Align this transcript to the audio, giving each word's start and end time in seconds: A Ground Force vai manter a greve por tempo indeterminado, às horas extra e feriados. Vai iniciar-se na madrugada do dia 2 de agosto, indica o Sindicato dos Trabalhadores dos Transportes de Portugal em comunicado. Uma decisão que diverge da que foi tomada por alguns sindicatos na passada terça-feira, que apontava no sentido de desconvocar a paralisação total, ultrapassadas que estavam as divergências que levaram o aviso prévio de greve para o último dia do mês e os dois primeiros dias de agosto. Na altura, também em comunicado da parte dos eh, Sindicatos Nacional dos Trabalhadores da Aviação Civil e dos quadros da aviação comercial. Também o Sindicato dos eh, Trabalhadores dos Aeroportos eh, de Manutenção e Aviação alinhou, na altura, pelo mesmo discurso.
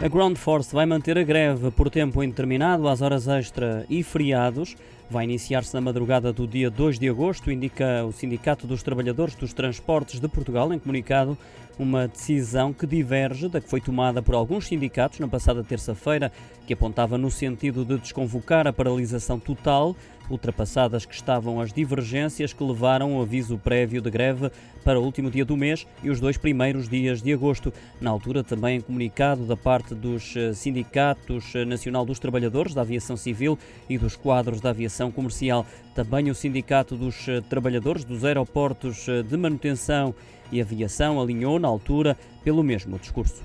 A 0.00 0.06
Ground 0.06 0.36
Force 0.36 0.72
vai 0.72 0.86
manter 0.86 1.18
a 1.18 1.24
greve 1.24 1.72
por 1.72 1.90
tempo 1.90 2.22
indeterminado, 2.22 2.86
às 2.86 3.02
horas 3.02 3.26
extra 3.26 3.84
e 3.90 4.04
feriados. 4.04 4.76
Vai 5.10 5.24
iniciar-se 5.24 5.72
na 5.72 5.80
madrugada 5.80 6.34
do 6.34 6.46
dia 6.46 6.70
2 6.70 6.98
de 6.98 7.08
agosto, 7.08 7.50
indica 7.50 8.04
o 8.04 8.12
Sindicato 8.12 8.66
dos 8.66 8.82
Trabalhadores 8.82 9.34
dos 9.34 9.54
Transportes 9.54 10.20
de 10.20 10.28
Portugal 10.28 10.70
em 10.70 10.78
comunicado. 10.78 11.36
Uma 11.78 12.08
decisão 12.08 12.74
que 12.74 12.86
diverge 12.86 13.48
da 13.48 13.60
que 13.60 13.70
foi 13.70 13.80
tomada 13.80 14.20
por 14.20 14.34
alguns 14.34 14.66
sindicatos 14.66 15.20
na 15.20 15.28
passada 15.28 15.62
terça-feira, 15.64 16.30
que 16.66 16.74
apontava 16.74 17.16
no 17.16 17.30
sentido 17.30 17.84
de 17.84 17.96
desconvocar 17.98 18.66
a 18.66 18.72
paralisação 18.72 19.38
total, 19.38 19.94
ultrapassadas 20.28 21.06
que 21.06 21.14
estavam 21.14 21.60
as 21.60 21.72
divergências 21.72 22.52
que 22.52 22.64
levaram 22.64 23.16
o 23.16 23.22
aviso 23.22 23.56
prévio 23.56 24.02
de 24.02 24.10
greve 24.10 24.50
para 24.84 24.98
o 24.98 25.04
último 25.04 25.30
dia 25.30 25.44
do 25.44 25.56
mês 25.56 25.86
e 26.02 26.10
os 26.10 26.18
dois 26.18 26.36
primeiros 26.36 26.88
dias 26.88 27.22
de 27.22 27.32
agosto. 27.32 27.72
Na 28.00 28.10
altura, 28.10 28.42
também 28.42 28.78
em 28.78 28.80
comunicado 28.80 29.44
da 29.44 29.56
parte 29.56 29.94
dos 29.94 30.34
eh, 30.36 30.52
Sindicatos 30.54 31.52
Nacional 31.66 32.04
dos 32.04 32.18
Trabalhadores 32.18 32.74
da 32.74 32.80
Aviação 32.80 33.16
Civil 33.16 33.56
e 33.88 33.96
dos 33.96 34.16
quadros 34.16 34.60
da 34.60 34.70
aviação 34.70 34.97
comercial. 35.06 35.64
Também 35.94 36.30
o 36.30 36.34
Sindicato 36.34 36.96
dos 36.96 37.28
eh, 37.28 37.40
Trabalhadores 37.48 38.04
dos 38.04 38.24
Aeroportos 38.24 39.08
eh, 39.08 39.22
de 39.22 39.36
Manutenção 39.36 40.14
e 40.50 40.60
Aviação 40.60 41.20
alinhou, 41.20 41.58
na 41.58 41.68
altura, 41.68 42.16
pelo 42.42 42.62
mesmo 42.62 42.98
discurso. 42.98 43.42